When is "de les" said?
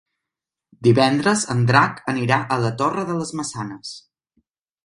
3.11-3.37